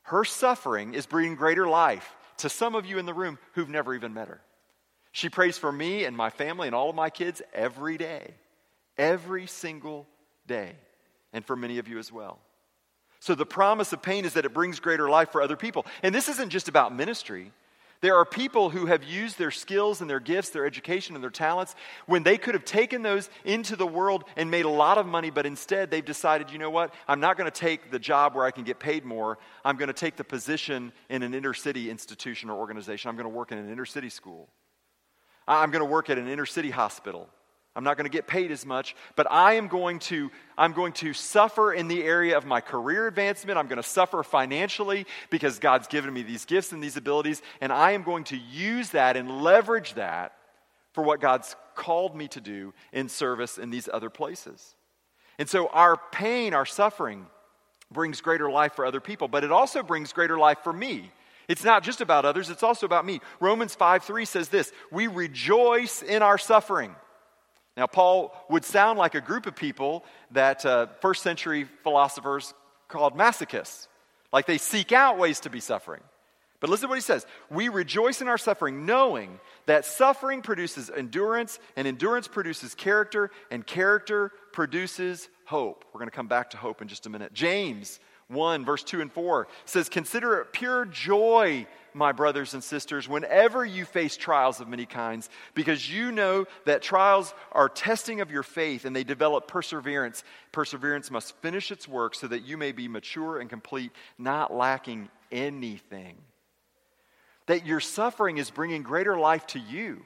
[0.03, 3.95] Her suffering is bringing greater life to some of you in the room who've never
[3.95, 4.41] even met her.
[5.19, 8.35] She prays for me and my family and all of my kids every day,
[8.97, 10.07] every single
[10.47, 10.77] day,
[11.33, 12.39] and for many of you as well.
[13.19, 15.87] So the promise of pain is that it brings greater life for other people.
[16.05, 17.51] And this isn't just about ministry.
[18.01, 21.33] There are people who have used their skills and their gifts, their education and their
[21.33, 21.75] talents,
[22.07, 25.31] when they could have taken those into the world and made a lot of money,
[25.31, 28.45] but instead they've decided, you know what, I'm not going to take the job where
[28.45, 29.39] I can get paid more.
[29.65, 33.09] I'm going to take the position in an inner city institution or organization.
[33.09, 34.49] I'm going to work in an inner city school.
[35.49, 37.29] I'm going to work at an inner city hospital.
[37.75, 40.93] I'm not going to get paid as much, but I am going to I'm going
[40.95, 43.57] to suffer in the area of my career advancement.
[43.57, 47.73] I'm going to suffer financially because God's given me these gifts and these abilities, and
[47.73, 50.33] I am going to use that and leverage that
[50.93, 54.75] for what God's called me to do in service in these other places.
[55.39, 57.27] And so our pain, our suffering
[57.93, 61.13] brings greater life for other people, but it also brings greater life for me.
[61.49, 63.21] It's not just about others, it's also about me.
[63.41, 66.95] Romans 5 3 says this We rejoice in our suffering
[67.79, 72.53] now, Paul would sound like a group of people that uh, first century philosophers
[72.89, 73.87] called masochists,
[74.33, 76.01] like they seek out ways to be suffering.
[76.59, 80.91] But listen to what he says We rejoice in our suffering, knowing that suffering produces
[80.91, 85.85] endurance, and endurance produces character, and character produces hope.
[85.93, 87.33] We're going to come back to hope in just a minute.
[87.33, 93.09] James 1, verse 2 and 4 says, Consider it pure joy, my brothers and sisters,
[93.09, 98.31] whenever you face trials of many kinds, because you know that trials are testing of
[98.31, 100.25] your faith and they develop perseverance.
[100.53, 105.09] Perseverance must finish its work so that you may be mature and complete, not lacking
[105.33, 106.17] anything.
[107.47, 110.03] That your suffering is bringing greater life to you.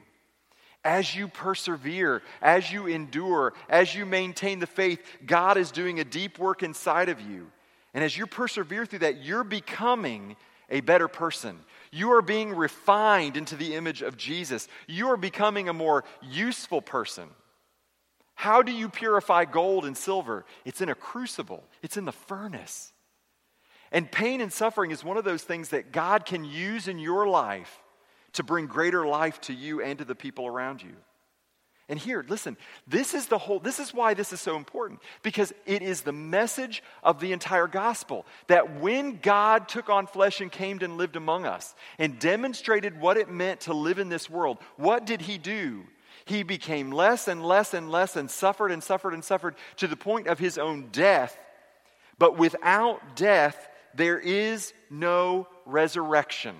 [0.85, 6.05] As you persevere, as you endure, as you maintain the faith, God is doing a
[6.05, 7.51] deep work inside of you.
[7.93, 10.35] And as you persevere through that, you're becoming
[10.69, 11.59] a better person.
[11.91, 14.67] You are being refined into the image of Jesus.
[14.87, 17.29] You are becoming a more useful person.
[18.35, 20.45] How do you purify gold and silver?
[20.65, 22.91] It's in a crucible, it's in the furnace.
[23.91, 27.27] And pain and suffering is one of those things that God can use in your
[27.27, 27.83] life
[28.33, 30.95] to bring greater life to you and to the people around you.
[31.93, 34.99] And here, listen, this is the whole, this is why this is so important.
[35.21, 40.41] Because it is the message of the entire gospel that when God took on flesh
[40.41, 44.27] and came and lived among us and demonstrated what it meant to live in this
[44.27, 45.83] world, what did he do?
[46.25, 49.95] He became less and less and less and suffered and suffered and suffered to the
[49.95, 51.37] point of his own death.
[52.17, 56.55] But without death, there is no resurrection.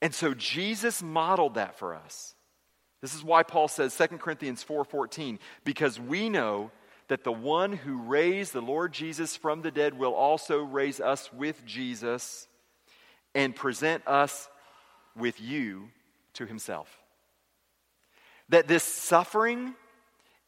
[0.00, 2.34] And so Jesus modeled that for us.
[3.00, 6.70] This is why Paul says 2 Corinthians 4:14 because we know
[7.08, 11.32] that the one who raised the Lord Jesus from the dead will also raise us
[11.32, 12.48] with Jesus
[13.34, 14.48] and present us
[15.16, 15.90] with you
[16.34, 17.02] to himself.
[18.50, 19.74] That this suffering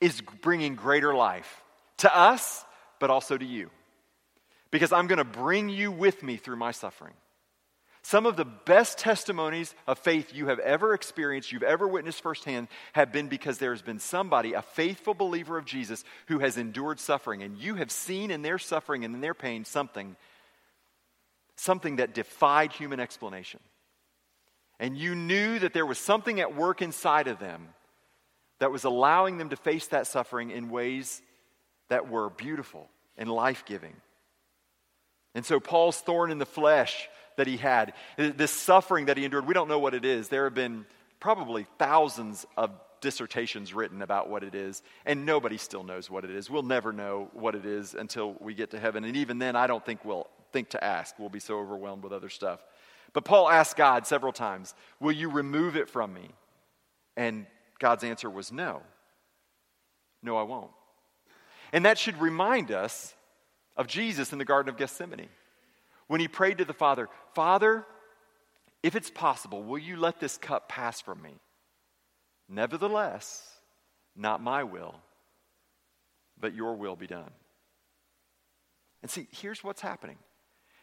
[0.00, 1.62] is bringing greater life
[1.98, 2.64] to us,
[2.98, 3.70] but also to you.
[4.70, 7.14] Because I'm going to bring you with me through my suffering.
[8.02, 12.68] Some of the best testimonies of faith you have ever experienced, you've ever witnessed firsthand,
[12.94, 16.98] have been because there has been somebody, a faithful believer of Jesus, who has endured
[16.98, 17.42] suffering.
[17.42, 20.16] And you have seen in their suffering and in their pain something,
[21.56, 23.60] something that defied human explanation.
[24.78, 27.68] And you knew that there was something at work inside of them
[28.60, 31.20] that was allowing them to face that suffering in ways
[31.90, 33.94] that were beautiful and life giving.
[35.34, 37.08] And so, Paul's thorn in the flesh
[37.40, 39.46] that he had, this suffering that he endured.
[39.46, 40.28] We don't know what it is.
[40.28, 40.84] There have been
[41.20, 46.30] probably thousands of dissertations written about what it is, and nobody still knows what it
[46.30, 46.50] is.
[46.50, 49.04] We'll never know what it is until we get to heaven.
[49.04, 51.18] And even then, I don't think we'll think to ask.
[51.18, 52.60] We'll be so overwhelmed with other stuff.
[53.14, 56.28] But Paul asked God several times, Will you remove it from me?
[57.16, 57.46] And
[57.78, 58.82] God's answer was no.
[60.22, 60.72] No, I won't.
[61.72, 63.14] And that should remind us
[63.78, 65.30] of Jesus in the Garden of Gethsemane
[66.10, 67.86] when he prayed to the Father, Father,
[68.82, 71.36] if it's possible, will you let this cup pass from me?
[72.48, 73.48] Nevertheless,
[74.16, 74.96] not my will,
[76.40, 77.30] but your will be done.
[79.02, 80.16] And see, here's what's happening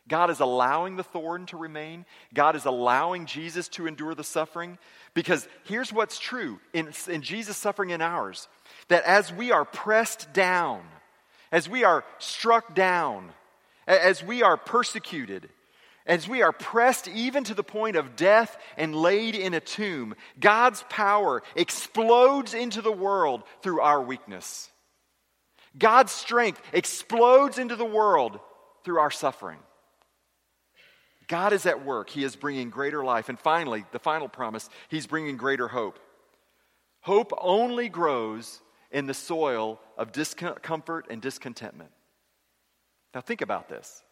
[0.07, 2.05] God is allowing the thorn to remain.
[2.33, 4.77] God is allowing Jesus to endure the suffering.
[5.13, 8.47] Because here's what's true in, in Jesus' suffering and ours
[8.87, 10.83] that as we are pressed down,
[11.51, 13.33] as we are struck down,
[13.87, 15.49] as we are persecuted,
[16.05, 20.15] as we are pressed even to the point of death and laid in a tomb,
[20.39, 24.69] God's power explodes into the world through our weakness.
[25.77, 28.39] God's strength explodes into the world
[28.83, 29.59] through our suffering.
[31.27, 32.09] God is at work.
[32.09, 33.27] He is bringing greater life.
[33.29, 35.99] And finally, the final promise, He's bringing greater hope.
[37.01, 41.91] Hope only grows in the soil of discomfort and discontentment.
[43.13, 44.03] Now, think about this.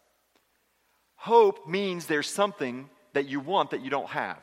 [1.16, 4.38] Hope means there's something that you want that you don't have.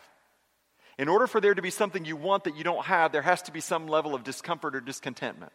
[0.97, 3.41] In order for there to be something you want that you don't have, there has
[3.43, 5.51] to be some level of discomfort or discontentment.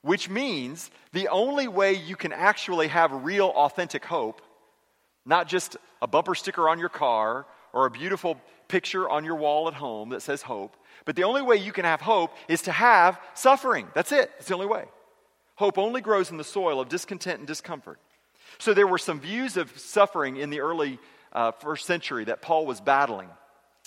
[0.00, 4.42] Which means the only way you can actually have real, authentic hope
[5.24, 9.68] not just a bumper sticker on your car or a beautiful picture on your wall
[9.68, 10.76] at home that says hope.
[11.04, 13.88] But the only way you can have hope is to have suffering.
[13.94, 14.30] That's it.
[14.38, 14.84] It's the only way.
[15.56, 17.98] Hope only grows in the soil of discontent and discomfort.
[18.62, 21.00] So there were some views of suffering in the early
[21.32, 23.28] uh, first century that Paul was battling.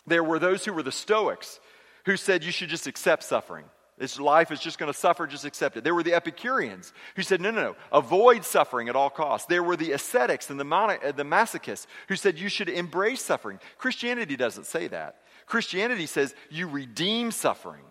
[0.06, 1.62] There were those who were the Stoics
[2.06, 3.64] who said you should just accept suffering.
[3.98, 5.86] This life is just going to suffer, just accept it.
[5.86, 9.48] There were the Epicureans who said, no, no, no, avoid suffering at all costs.
[9.48, 13.22] There were the ascetics and the, mon- uh, the masochists who said you should embrace
[13.22, 13.62] suffering.
[13.78, 15.22] Christianity doesn't say that.
[15.46, 17.86] Christianity says you redeem suffering.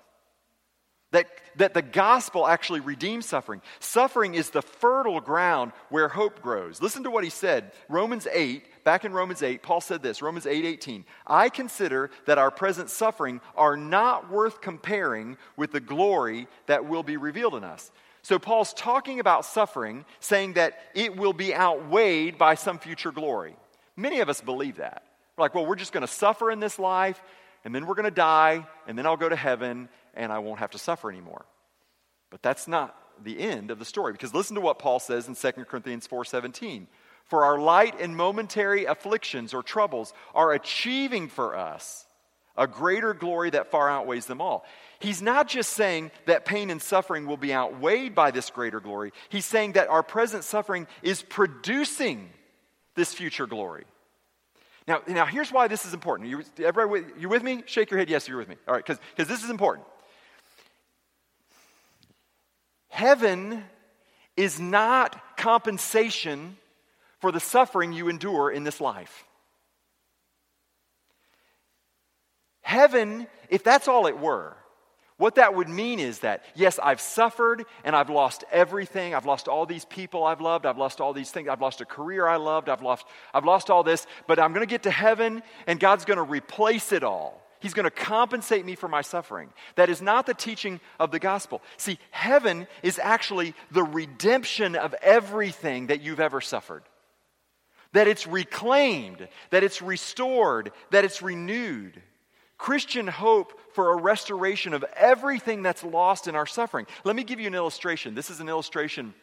[1.14, 3.62] That, that the gospel actually redeems suffering.
[3.78, 6.82] Suffering is the fertile ground where hope grows.
[6.82, 7.70] Listen to what he said.
[7.88, 11.04] Romans 8, back in Romans 8, Paul said this Romans 8 18.
[11.24, 17.04] I consider that our present suffering are not worth comparing with the glory that will
[17.04, 17.92] be revealed in us.
[18.22, 23.54] So Paul's talking about suffering, saying that it will be outweighed by some future glory.
[23.96, 25.04] Many of us believe that.
[25.36, 27.22] We're like, well, we're just going to suffer in this life,
[27.64, 30.60] and then we're going to die, and then I'll go to heaven, and I won't
[30.60, 31.44] have to suffer anymore.
[32.30, 35.34] But that's not the end of the story because listen to what Paul says in
[35.34, 36.86] 2 Corinthians 4:17.
[37.26, 42.06] For our light and momentary afflictions or troubles are achieving for us
[42.56, 44.64] a greater glory that far outweighs them all.
[45.00, 49.12] He's not just saying that pain and suffering will be outweighed by this greater glory.
[49.28, 52.30] He's saying that our present suffering is producing
[52.94, 53.84] this future glory.
[54.86, 56.28] Now, now here's why this is important.
[56.28, 57.62] You, everybody, you with me?
[57.66, 58.10] Shake your head.
[58.10, 58.56] Yes, you're with me.
[58.68, 59.86] All right, because this is important.
[62.94, 63.64] Heaven
[64.36, 66.56] is not compensation
[67.18, 69.24] for the suffering you endure in this life.
[72.60, 74.56] Heaven, if that's all it were,
[75.16, 79.12] what that would mean is that, yes, I've suffered and I've lost everything.
[79.12, 80.64] I've lost all these people I've loved.
[80.64, 81.48] I've lost all these things.
[81.48, 82.68] I've lost a career I loved.
[82.68, 84.06] I've lost, I've lost all this.
[84.28, 87.43] But I'm going to get to heaven and God's going to replace it all.
[87.64, 89.48] He's going to compensate me for my suffering.
[89.76, 91.62] That is not the teaching of the gospel.
[91.78, 96.82] See, heaven is actually the redemption of everything that you've ever suffered.
[97.94, 102.02] That it's reclaimed, that it's restored, that it's renewed.
[102.58, 106.86] Christian hope for a restoration of everything that's lost in our suffering.
[107.02, 108.14] Let me give you an illustration.
[108.14, 109.14] This is an illustration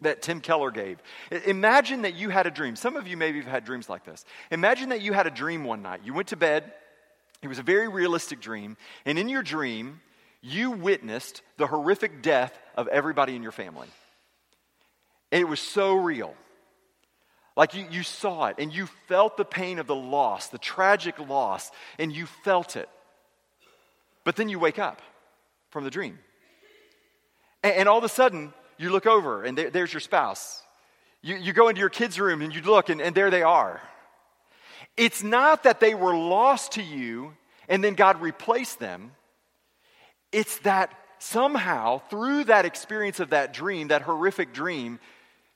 [0.00, 1.02] that Tim Keller gave.
[1.44, 2.76] Imagine that you had a dream.
[2.76, 4.24] Some of you maybe have had dreams like this.
[4.50, 6.00] Imagine that you had a dream one night.
[6.02, 6.72] You went to bed
[7.42, 8.76] it was a very realistic dream.
[9.04, 10.00] And in your dream,
[10.42, 13.88] you witnessed the horrific death of everybody in your family.
[15.32, 16.34] And it was so real.
[17.56, 21.18] Like you, you saw it and you felt the pain of the loss, the tragic
[21.18, 22.88] loss, and you felt it.
[24.24, 25.00] But then you wake up
[25.70, 26.18] from the dream.
[27.62, 30.62] And, and all of a sudden, you look over and there, there's your spouse.
[31.22, 33.80] You, you go into your kids' room and you look, and, and there they are.
[34.96, 37.34] It's not that they were lost to you
[37.68, 39.12] and then God replaced them.
[40.32, 44.98] It's that somehow, through that experience of that dream, that horrific dream,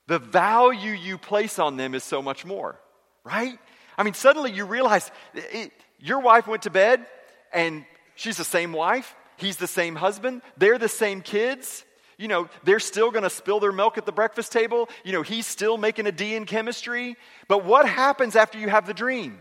[0.07, 2.79] the value you place on them is so much more,
[3.25, 3.59] right?
[3.97, 7.07] I mean, suddenly you realize it, your wife went to bed
[7.53, 7.85] and
[8.15, 11.85] she's the same wife, he's the same husband, they're the same kids.
[12.25, 14.89] You know, they're still going to spill their milk at the breakfast table.
[15.05, 17.17] You know, he's still making a D in chemistry.
[17.49, 19.39] But what happens after you have the dream?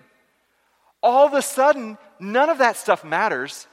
[1.01, 3.67] All of a sudden, none of that stuff matters.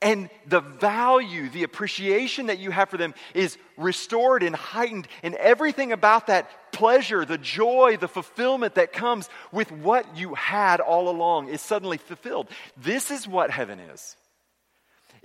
[0.00, 5.08] And the value, the appreciation that you have for them is restored and heightened.
[5.24, 10.78] And everything about that pleasure, the joy, the fulfillment that comes with what you had
[10.78, 12.48] all along is suddenly fulfilled.
[12.76, 14.16] This is what heaven is.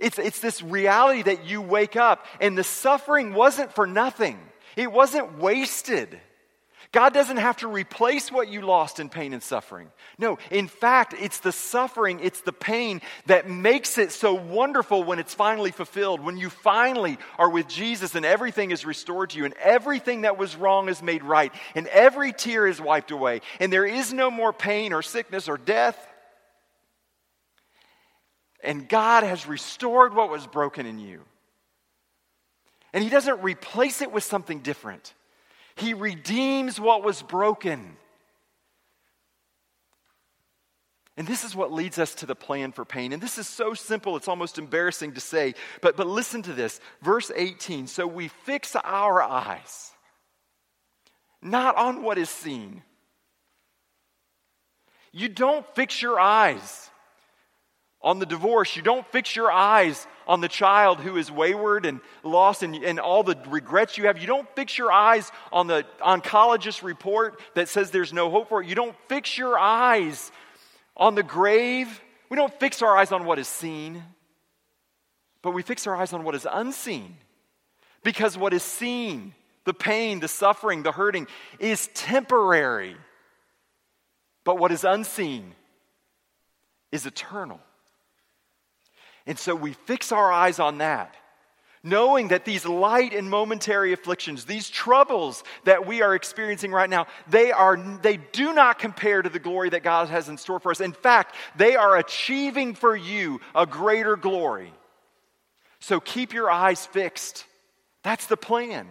[0.00, 4.38] It's, it's this reality that you wake up, and the suffering wasn't for nothing,
[4.76, 6.18] it wasn't wasted.
[6.92, 9.92] God doesn't have to replace what you lost in pain and suffering.
[10.18, 15.20] No, in fact, it's the suffering, it's the pain that makes it so wonderful when
[15.20, 19.44] it's finally fulfilled, when you finally are with Jesus and everything is restored to you,
[19.44, 23.72] and everything that was wrong is made right, and every tear is wiped away, and
[23.72, 26.09] there is no more pain or sickness or death.
[28.62, 31.22] And God has restored what was broken in you.
[32.92, 35.14] And He doesn't replace it with something different.
[35.76, 37.96] He redeems what was broken.
[41.16, 43.12] And this is what leads us to the plan for pain.
[43.12, 45.54] And this is so simple, it's almost embarrassing to say.
[45.82, 46.80] But, but listen to this.
[47.02, 49.92] Verse 18 So we fix our eyes
[51.42, 52.82] not on what is seen.
[55.12, 56.90] You don't fix your eyes
[58.02, 58.76] on the divorce.
[58.76, 62.98] You don't fix your eyes on the child who is wayward and lost and, and
[62.98, 64.18] all the regrets you have.
[64.18, 68.62] You don't fix your eyes on the oncologist report that says there's no hope for
[68.62, 68.68] it.
[68.68, 70.32] You don't fix your eyes
[70.96, 72.00] on the grave.
[72.30, 74.02] We don't fix our eyes on what is seen,
[75.42, 77.16] but we fix our eyes on what is unseen.
[78.02, 79.34] Because what is seen,
[79.64, 81.26] the pain, the suffering, the hurting,
[81.58, 82.96] is temporary.
[84.44, 85.54] But what is unseen
[86.92, 87.60] is eternal.
[89.30, 91.14] And so we fix our eyes on that,
[91.84, 97.06] knowing that these light and momentary afflictions, these troubles that we are experiencing right now,
[97.28, 100.72] they, are, they do not compare to the glory that God has in store for
[100.72, 100.80] us.
[100.80, 104.74] In fact, they are achieving for you a greater glory.
[105.78, 107.46] So keep your eyes fixed.
[108.02, 108.88] That's the plan.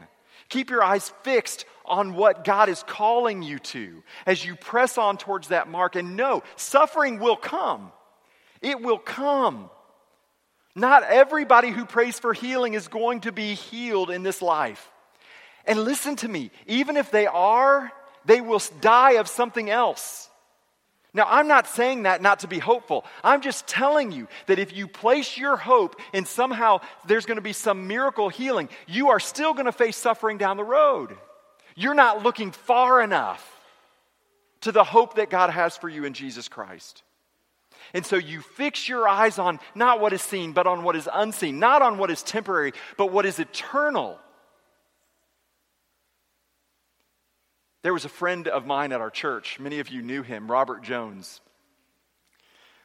[0.47, 5.17] Keep your eyes fixed on what God is calling you to as you press on
[5.17, 5.97] towards that mark.
[5.97, 7.91] And know, suffering will come.
[8.61, 9.69] It will come.
[10.75, 14.89] Not everybody who prays for healing is going to be healed in this life.
[15.65, 17.91] And listen to me, even if they are,
[18.25, 20.29] they will die of something else.
[21.13, 23.03] Now, I'm not saying that not to be hopeful.
[23.23, 27.41] I'm just telling you that if you place your hope in somehow there's going to
[27.41, 31.17] be some miracle healing, you are still going to face suffering down the road.
[31.75, 33.43] You're not looking far enough
[34.61, 37.01] to the hope that God has for you in Jesus Christ.
[37.93, 41.09] And so you fix your eyes on not what is seen, but on what is
[41.11, 44.19] unseen, not on what is temporary, but what is eternal.
[47.81, 49.59] There was a friend of mine at our church.
[49.59, 51.41] Many of you knew him, Robert Jones.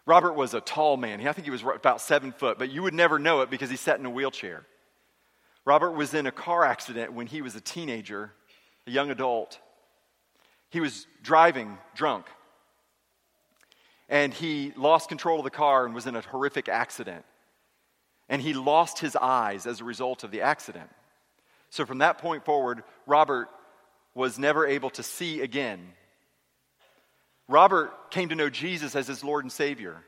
[0.07, 1.27] Robert was a tall man.
[1.27, 3.77] I think he was about seven foot, but you would never know it because he
[3.77, 4.67] sat in a wheelchair.
[5.65, 8.33] Robert was in a car accident when he was a teenager,
[8.87, 9.59] a young adult.
[10.71, 12.27] He was driving drunk
[14.09, 17.25] and he lost control of the car and was in a horrific accident.
[18.29, 20.91] And he lost his eyes as a result of the accident.
[21.71, 23.49] So from that point forward, Robert
[24.15, 25.81] was never able to see again.
[27.49, 30.03] Robert came to know Jesus as his Lord and Savior.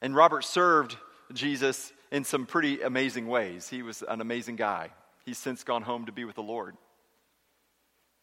[0.00, 0.96] And Robert served
[1.32, 3.68] Jesus in some pretty amazing ways.
[3.68, 4.90] He was an amazing guy.
[5.24, 6.76] He's since gone home to be with the Lord.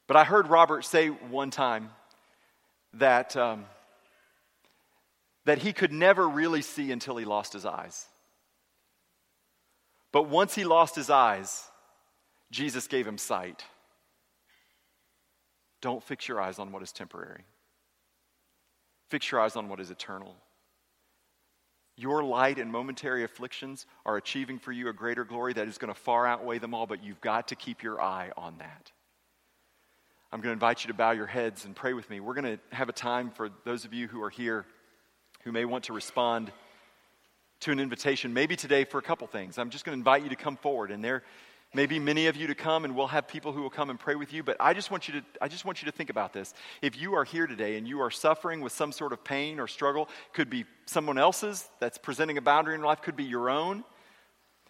[0.08, 1.90] But I heard Robert say one time
[2.94, 3.66] that um,
[5.46, 8.06] that he could never really see until he lost his eyes.
[10.12, 11.64] But once he lost his eyes,
[12.52, 13.64] Jesus gave him sight.
[15.82, 17.46] Don't fix your eyes on what is temporary.
[19.10, 20.36] Fix your eyes on what is eternal.
[21.96, 25.94] Your light and momentary afflictions are achieving for you a greater glory that is going
[25.94, 28.92] to far outweigh them all, but you've got to keep your eye on that.
[30.32, 32.20] I'm going to invite you to bow your heads and pray with me.
[32.20, 34.66] We're going to have a time for those of you who are here
[35.44, 36.52] who may want to respond
[37.62, 39.58] to an invitation, maybe today for a couple things.
[39.58, 41.24] I'm just going to invite you to come forward, and there
[41.74, 44.00] may be many of you to come, and we'll have people who will come and
[44.00, 44.44] pray with you.
[44.44, 46.54] But I just want you to, I just want you to think about this.
[46.82, 49.68] If you are here today and you are suffering with some sort of pain or
[49.68, 53.84] struggle, could be someone else's that's presenting a boundary in life, could be your own.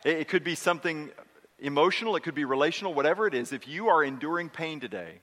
[0.03, 1.11] It, it could be something
[1.59, 3.53] emotional, it could be relational, whatever it is.
[3.53, 5.19] If you are enduring pain today,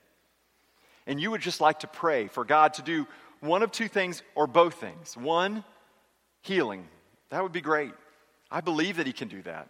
[1.05, 3.07] and you would just like to pray for God to do
[3.39, 5.15] one of two things or both things.
[5.15, 5.63] One,
[6.41, 6.87] healing.
[7.29, 7.91] That would be great.
[8.49, 9.69] I believe that He can do that.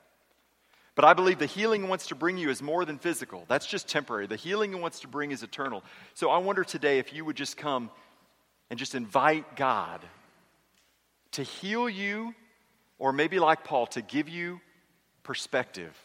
[0.95, 3.45] But I believe the healing He wants to bring you is more than physical.
[3.47, 4.27] That's just temporary.
[4.27, 5.83] The healing He wants to bring is eternal.
[6.13, 7.89] So I wonder today if you would just come
[8.69, 10.01] and just invite God
[11.31, 12.33] to heal you
[12.99, 14.59] or maybe like Paul, to give you
[15.23, 15.95] perspective,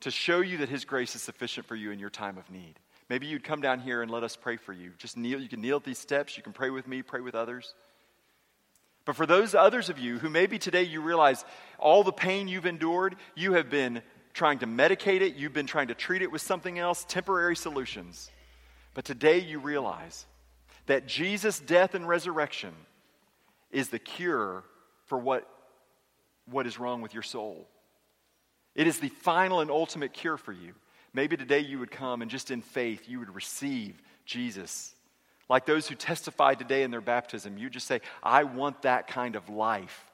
[0.00, 2.74] to show you that his grace is sufficient for you in your time of need.
[3.12, 4.92] Maybe you'd come down here and let us pray for you.
[4.96, 5.38] Just kneel.
[5.38, 6.34] You can kneel at these steps.
[6.38, 7.74] You can pray with me, pray with others.
[9.04, 11.44] But for those others of you who maybe today you realize
[11.78, 14.00] all the pain you've endured, you have been
[14.32, 18.30] trying to medicate it, you've been trying to treat it with something else, temporary solutions.
[18.94, 20.24] But today you realize
[20.86, 22.72] that Jesus' death and resurrection
[23.70, 24.64] is the cure
[25.04, 25.46] for what,
[26.46, 27.68] what is wrong with your soul.
[28.74, 30.72] It is the final and ultimate cure for you.
[31.14, 34.94] Maybe today you would come and just in faith you would receive Jesus.
[35.48, 39.36] Like those who testified today in their baptism, you just say, I want that kind
[39.36, 40.06] of life.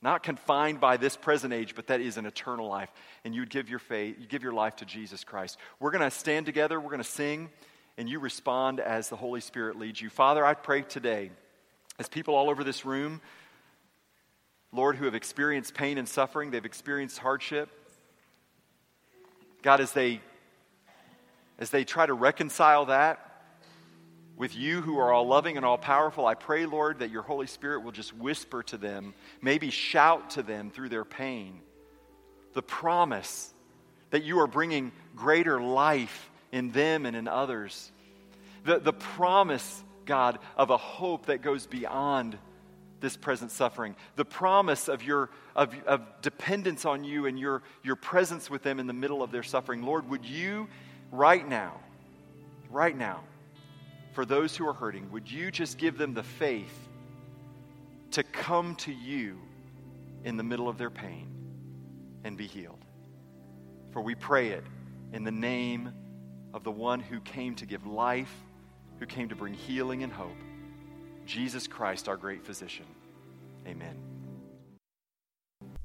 [0.00, 2.90] Not confined by this present age, but that is an eternal life.
[3.24, 5.58] And you'd give your faith, you give your life to Jesus Christ.
[5.78, 7.50] We're going to stand together, we're going to sing,
[7.96, 10.10] and you respond as the Holy Spirit leads you.
[10.10, 11.30] Father, I pray today,
[12.00, 13.20] as people all over this room,
[14.72, 17.68] Lord, who have experienced pain and suffering, they've experienced hardship.
[19.62, 20.20] God, as they
[21.62, 23.44] as they try to reconcile that
[24.36, 27.46] with you who are all loving and all powerful, I pray, Lord, that your Holy
[27.46, 31.60] Spirit will just whisper to them, maybe shout to them through their pain,
[32.52, 33.54] the promise
[34.10, 37.92] that you are bringing greater life in them and in others.
[38.64, 42.36] The, the promise, God, of a hope that goes beyond
[42.98, 43.94] this present suffering.
[44.16, 48.80] The promise of your of, of dependence on you and your, your presence with them
[48.80, 49.82] in the middle of their suffering.
[49.82, 50.66] Lord, would you
[51.12, 51.78] right now,
[52.70, 53.20] right now,
[54.14, 56.76] for those who are hurting, would you just give them the faith
[58.10, 59.38] to come to you
[60.24, 61.28] in the middle of their pain
[62.24, 62.84] and be healed?
[63.92, 64.64] For we pray it
[65.12, 65.92] in the name
[66.54, 68.32] of the one who came to give life,
[68.98, 70.36] who came to bring healing and hope,
[71.26, 72.86] Jesus Christ, our great physician.
[73.66, 74.11] Amen.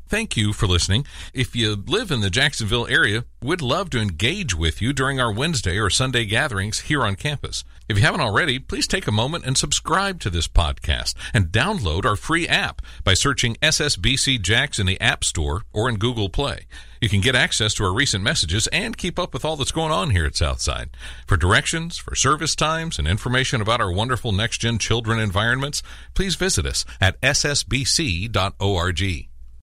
[0.07, 1.05] Thank you for listening.
[1.33, 5.33] If you live in the Jacksonville area, we'd love to engage with you during our
[5.33, 7.65] Wednesday or Sunday gatherings here on campus.
[7.89, 12.05] If you haven't already, please take a moment and subscribe to this podcast and download
[12.05, 16.67] our free app by searching SSBC Jax in the App Store or in Google Play.
[17.01, 19.91] You can get access to our recent messages and keep up with all that's going
[19.91, 20.89] on here at Southside.
[21.27, 25.83] For directions, for service times, and information about our wonderful next gen children environments,
[26.13, 28.37] please visit us at ssbc.org.